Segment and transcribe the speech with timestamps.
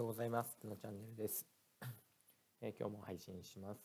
[0.00, 0.56] ようございます。
[0.64, 1.44] のチャンネルです、
[2.62, 3.84] えー、今日も配信します。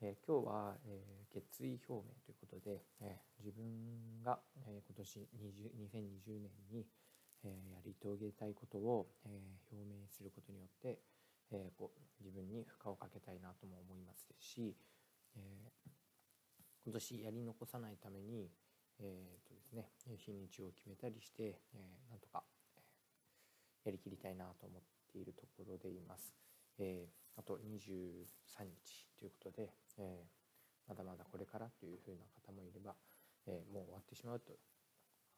[0.00, 6.86] えー、今日は、えー、決意表明ということで、え自分が、え今年20 2020年に、
[7.44, 9.28] えやり遂げたいことを、え
[9.70, 10.98] 表明することによって、
[11.50, 14.74] えこう自分に負荷をかけたいなとも思いますし、
[15.36, 15.40] え
[16.86, 18.48] 今年やり残さないために、
[18.98, 22.42] えーとですね、日にちを決めたりして、えなんとか
[23.84, 26.34] やりきりたいなと思ってているところでいます。
[26.78, 28.26] えー、あと23
[28.66, 32.94] 日ということで、えー、まだまだこれからというふうな方もいれば、
[33.46, 34.58] えー、もう終わってしまうと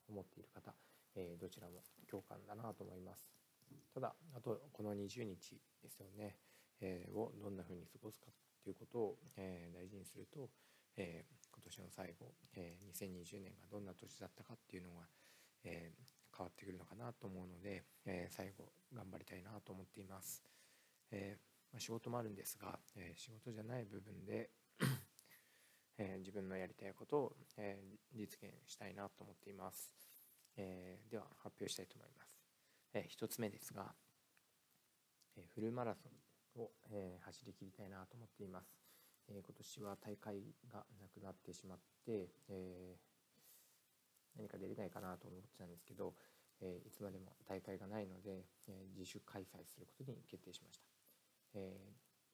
[0.08, 0.72] 思っている方、
[1.14, 3.28] えどちらも共感だなと思います。
[3.92, 6.36] ただあとこの20日ですよね、
[6.80, 8.30] えをどんなふうに過ごすか
[8.62, 10.48] ということを、え大事にすると、
[10.96, 15.08] え今年の最後、え2020年がどんな年だったかっていうのが、
[15.64, 15.92] え
[16.36, 20.42] 変わってくるのかなと思うので、え最後頑張りたいなと思っています。
[21.10, 21.36] え
[21.72, 24.50] ま仕事もあるんですが、え仕事じゃない部分で
[25.98, 27.78] え自分のやりたいことを、え
[28.14, 29.90] 実現したいなと思っています。
[30.56, 32.38] えでは発表したいと思います。
[32.92, 33.94] え1つ目ですが、
[35.36, 38.78] えフルマラソンを、え走りきりたいなと思っています。
[39.28, 42.96] え今年は大会がなくなってしまって、え
[44.36, 46.14] 何か出れないかなと思ってたんですけど、
[46.60, 50.86] えいつまでも大会がないので、え自主開催することに決定しました。
[51.54, 51.76] え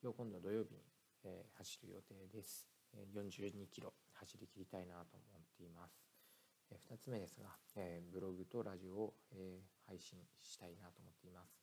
[0.03, 0.81] 今日今度土曜日に、
[1.25, 2.69] え走る予定です。
[3.14, 6.05] 42キロ走りきりたいなと思っています。
[6.70, 11.59] え2つ目ですが、えブログとラジオを、え配信したいなと思っています。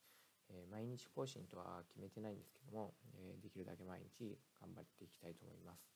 [0.49, 5.87] え毎日更新とは決めてないんですけども、えできるだけ毎日頑張っていきたいと思います。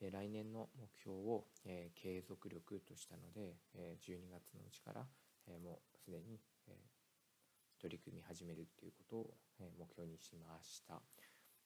[0.00, 5.06] 来年の目標を、え継続力としたので、え12月のうちから、
[5.46, 6.76] えもうすでに、え
[7.80, 11.00] 取り組み始めるっていうことを、え目標にしました。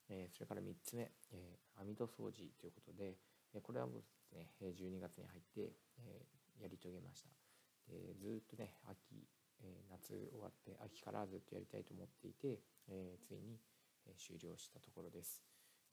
[0.08, 3.16] えそれから3つ目、え網戸掃除ということで、
[3.54, 6.26] えこれはもうですね12月に入って、え
[6.60, 7.30] やり遂げました。
[7.88, 9.28] でずっとね秋、
[9.62, 13.58] え夏終わって秋からずっとやりたいと思っていて、えついに、
[14.06, 15.42] え終了したところです。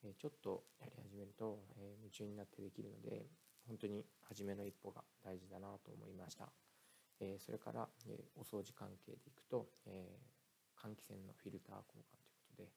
[0.03, 3.25] えちょっとやり始めると、え夢中になってできるので
[3.67, 6.51] 本当に初めの一歩が大事だなと思いました、
[7.19, 10.19] えそれから、えお掃除関係でいくと、え
[10.75, 12.18] 換気扇のフィルター交換
[12.56, 12.74] というこ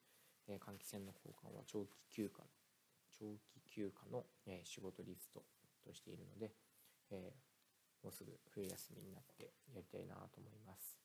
[0.47, 2.45] とで、え換気扇の交換は長期休暇
[3.19, 5.43] 長期休暇の、え仕事リスト
[5.85, 6.53] としているので、
[7.11, 7.33] え
[8.03, 10.99] もうすぐ冬休みになってやりたいなと思います。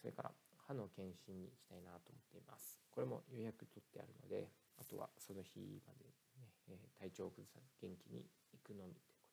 [0.00, 0.32] それから
[0.66, 2.80] 歯の検診に行きたいなと思っています。
[2.90, 4.48] これも予約取ってあるので
[4.78, 6.06] あとはその日まで
[6.38, 9.28] ね、え体調を崩さず元気に行くのみというこ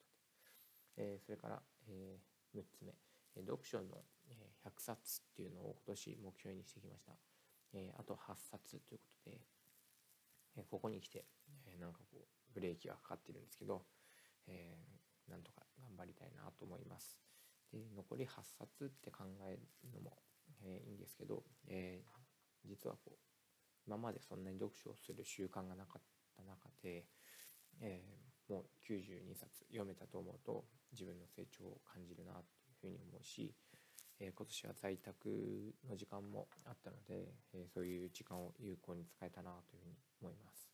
[0.96, 2.20] とで、えそれから、え
[2.56, 2.94] 6つ目。
[3.42, 4.04] 読書の
[4.66, 7.14] 100冊っていうのを今年目標にしてきました、
[7.74, 9.42] えあと8冊ということで、
[10.58, 11.26] えここに来て、
[11.66, 13.84] えなんかこうブレーキがかかってるんですけど、
[14.48, 14.78] え
[15.28, 17.18] なんとか頑張りたいなと思います。
[17.72, 20.18] で残り8冊って考えるのも、
[20.64, 22.04] えいいんですけど、え
[22.66, 23.18] 実はこう
[23.88, 26.02] 今までそんなに読書をする習慣がなかっ
[26.36, 27.06] た中で、
[27.82, 28.04] え、
[28.50, 32.44] もう92冊読めたと思うと自分の成長を感じるなという
[32.82, 33.54] ふうに思うし、
[34.20, 40.70] えー、今年は在宅の時間もあったので、えー、そういう時間を有効に使えたなというふうに思います。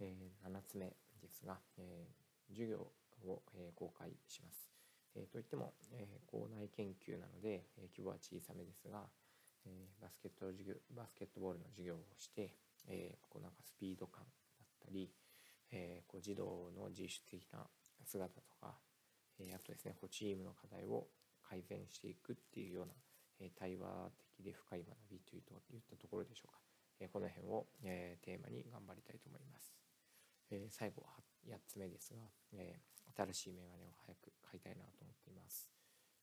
[0.00, 0.86] え7つ目
[1.20, 2.06] ですが、え
[2.50, 2.78] 授業
[3.24, 4.70] を、え公開します。
[5.14, 9.06] えといっても、え校内研究なので、え規模は小さめですが、
[9.66, 12.50] えバスケット授業バスケットボールの授業をして、
[12.88, 15.10] えこうなんかスピード感だったり、
[15.70, 17.66] えこう児童の自主的な
[18.04, 18.74] 姿とか、
[19.38, 21.06] えあとですねこうチームの課題を
[21.48, 22.92] 改善していくっていうような、
[23.40, 26.60] え対話的で深い学びというといったところでしょうか、
[27.00, 29.74] えこの辺を、えテーマに頑張りたいと思います。
[30.50, 31.02] え最後
[31.46, 32.20] 8つ目ですが、
[32.52, 32.80] え
[33.16, 35.68] 新しいメガネを早く買いたいなと思っています。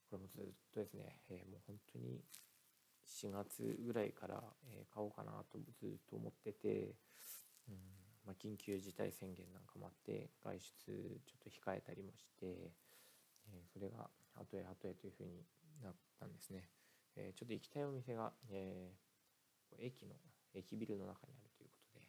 [0.10, 0.44] これもずっ
[0.74, 2.22] とですね、えもう本当に
[3.06, 6.95] 4月ぐらいから、え買おうかなとずっと思ってて、
[7.69, 7.75] うん
[8.25, 12.72] まあ、緊急事態宣言なんかもあって外出ちょっと控えたりもして、
[13.51, 15.45] えそれが後へ後へというふうに
[15.83, 16.69] なったんですね。
[17.16, 18.95] えちょっと行きたいお店が、え
[19.80, 20.16] 駅の
[20.54, 22.07] 駅ビルの中にあるということで、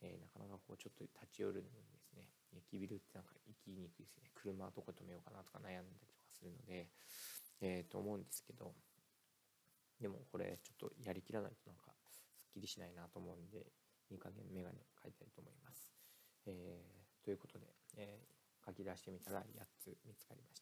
[0.00, 6.88] えなかなかこうちょっと立ち寄るのにですね駅ビルってなんか行きにくいですね車どこ止めようかなとか悩んだりとかするので、
[7.60, 8.74] えー、と思うんですけど
[10.00, 13.66] でもこれちょっとやりきらないとなんかすっきりしないなと思うんで
[14.10, 15.88] いい加減メガネを描いたいと思います。
[16.44, 17.66] えー、ということで、
[17.96, 19.44] えー、書き出してみたら8
[19.78, 20.61] つ見つかりました。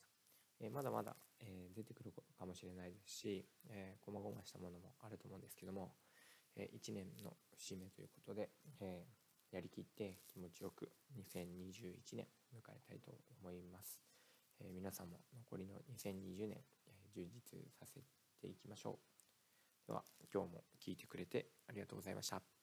[0.61, 5.95] え、まだまだ、え出てくるかもしれないですし、えー、細々したものもあると思うんですけども、
[6.57, 9.07] え、1年の節目ということで、え、
[9.51, 14.01] やりきって気持ちよく2021年迎えたいと思います。
[14.61, 18.01] え、皆さんも残りの2020年、え充実させ
[18.41, 19.87] ていきましょう。
[19.87, 22.60] では今日も聞いてくれてありがとうございました。